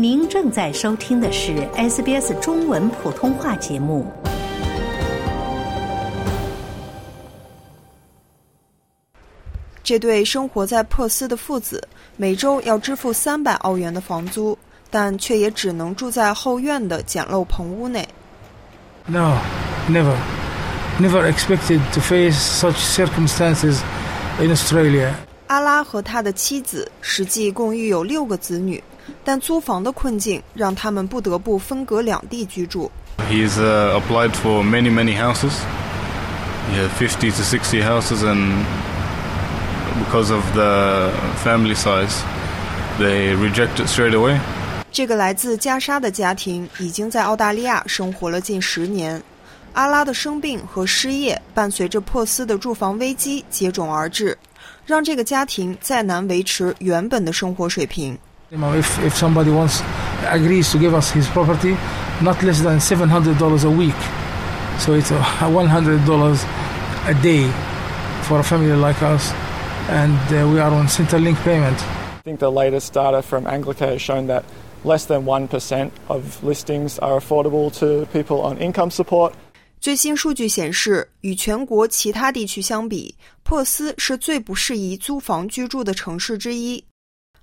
[0.00, 4.06] 您正在收听的是 SBS 中文普通话节目。
[9.82, 11.82] 这对生活在珀斯的父子
[12.16, 14.56] 每周要支付三百澳元的房租，
[14.88, 18.08] 但却也只能住在后院的简陋棚屋内。
[19.06, 19.36] No,
[19.88, 20.14] never.
[21.00, 23.80] Never expected to face such circumstances
[24.40, 25.12] in Australia.
[25.48, 28.80] 阿拉和他的妻子实际共育有六个子女，
[29.24, 32.90] 但租房的困境让他们不得不分隔两地居住。
[33.30, 35.52] He's uh, applied for many, many houses.
[36.72, 38.64] yeah, fifty to sixty houses, and
[40.04, 42.22] because of the family size,
[42.98, 44.38] they reject it straight away.
[44.90, 49.22] 这个来自加沙的家庭已经在澳大利亚生活了近十年。
[49.74, 54.36] 阿拉的生病和失业伴随着珀斯的住房危机接踵而至，
[54.84, 58.18] 让这个家庭再难维持原本的生活水平。
[58.51, 59.81] You know, if, if somebody wants
[60.29, 61.75] agrees to give us his property,
[62.21, 63.95] not less than seven hundred dollars a week,
[64.77, 66.43] so it's one hundred dollars
[67.07, 67.49] a day
[68.23, 69.33] for a family like us,
[69.89, 71.77] and uh, we are on Centrelink payment.
[72.19, 74.45] I think the latest data from Anglica has shown that
[74.85, 79.33] less than 1% of listings are affordable to people on income support.
[79.81, 86.85] 最新数据显示，与全国其他地区相比，珀斯是最不适宜租房居住的城市之一。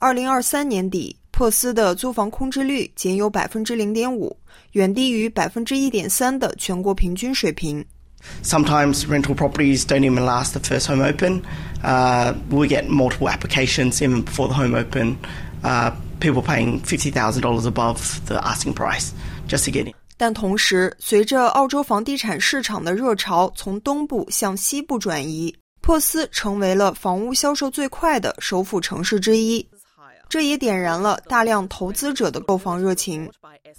[0.00, 4.36] 二零二三年底，珀斯的租房空置率仅有百分之零点五，
[4.72, 7.84] 远低于百分之一点三的全国平均水平。
[8.44, 11.42] Sometimes rental properties don't even last the first home open.
[11.82, 15.16] Uh, we get multiple applications even before the home open.
[15.64, 19.10] Uh, people paying fifty thousand dollars above the asking price
[19.48, 19.94] just to get in.
[20.16, 29.68] 但同时，随着澳洲房地产市场的热潮从东部向西部转移，珀斯成为了房屋销售最快的首府城市之一。
[30.28, 33.30] 这也点燃了大量投资者的购房热情。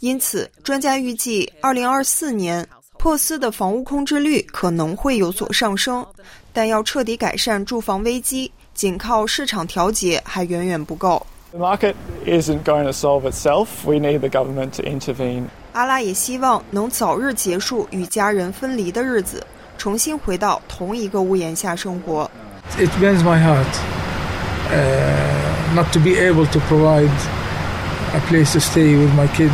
[0.00, 2.66] 因此，专家预计，二零二四年
[2.98, 6.06] 珀斯的房屋空置率可能会有所上升，
[6.52, 11.24] 但要彻底改善住房危机，仅靠市场调节还远远不够。
[11.50, 11.94] The market
[12.26, 13.68] isn't going to solve itself.
[13.84, 15.44] We need the government to intervene.
[15.72, 19.44] 阿拉也希望能早日结束与家人分离的日子，
[19.78, 22.30] 重新回到同一个屋檐下生活。
[22.76, 23.64] It bends my heart
[24.70, 25.37] uh,
[25.74, 27.10] not to be able to provide
[28.14, 29.52] a place to stay with my kids.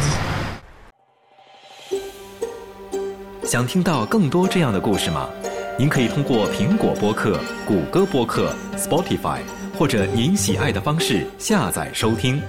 [3.44, 5.28] 想听到更多这样的故事吗？
[5.76, 9.40] 您可以通过苹果播客、谷歌播客、Spotify
[9.76, 12.40] 或者您喜爱的方式下载收听。